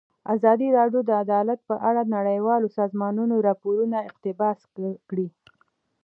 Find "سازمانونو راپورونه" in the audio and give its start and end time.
2.79-3.97